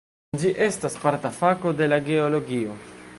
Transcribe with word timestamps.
Ĝi 0.43 0.53
estas 0.67 0.95
parta 1.03 1.31
fako 1.41 1.75
de 1.83 1.91
la 1.93 2.01
geologio. 2.11 2.79